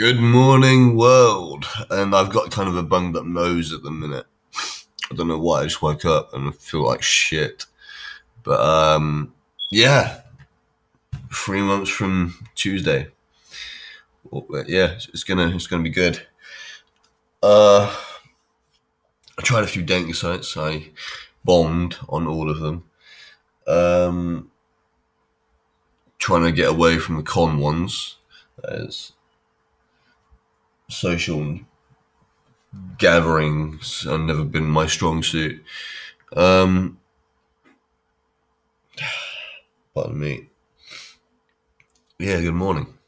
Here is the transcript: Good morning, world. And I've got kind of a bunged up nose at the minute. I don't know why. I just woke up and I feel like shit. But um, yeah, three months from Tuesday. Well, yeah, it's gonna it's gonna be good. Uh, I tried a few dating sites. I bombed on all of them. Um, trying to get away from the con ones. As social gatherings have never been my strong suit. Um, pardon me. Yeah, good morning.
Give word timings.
Good 0.00 0.18
morning, 0.18 0.96
world. 0.96 1.66
And 1.90 2.16
I've 2.16 2.32
got 2.32 2.50
kind 2.50 2.70
of 2.70 2.74
a 2.74 2.82
bunged 2.82 3.18
up 3.18 3.26
nose 3.26 3.70
at 3.74 3.82
the 3.82 3.90
minute. 3.90 4.24
I 5.10 5.14
don't 5.14 5.28
know 5.28 5.38
why. 5.38 5.60
I 5.60 5.64
just 5.64 5.82
woke 5.82 6.06
up 6.06 6.32
and 6.32 6.48
I 6.48 6.52
feel 6.52 6.86
like 6.86 7.02
shit. 7.02 7.66
But 8.42 8.60
um, 8.60 9.34
yeah, 9.70 10.22
three 11.30 11.60
months 11.60 11.90
from 11.90 12.48
Tuesday. 12.54 13.08
Well, 14.30 14.64
yeah, 14.66 14.92
it's 15.12 15.22
gonna 15.22 15.54
it's 15.54 15.66
gonna 15.66 15.82
be 15.82 15.90
good. 15.90 16.26
Uh, 17.42 17.94
I 19.38 19.42
tried 19.42 19.64
a 19.64 19.66
few 19.66 19.82
dating 19.82 20.14
sites. 20.14 20.56
I 20.56 20.92
bombed 21.44 21.98
on 22.08 22.26
all 22.26 22.48
of 22.48 22.60
them. 22.60 22.84
Um, 23.66 24.50
trying 26.16 26.44
to 26.44 26.52
get 26.52 26.70
away 26.70 26.98
from 26.98 27.18
the 27.18 27.22
con 27.22 27.58
ones. 27.58 28.16
As 28.64 29.12
social 31.00 31.58
gatherings 32.98 34.04
have 34.04 34.20
never 34.20 34.44
been 34.44 34.66
my 34.66 34.86
strong 34.86 35.22
suit. 35.22 35.64
Um, 36.36 36.98
pardon 39.94 40.20
me. 40.20 40.48
Yeah, 42.18 42.40
good 42.42 42.52
morning. 42.54 42.99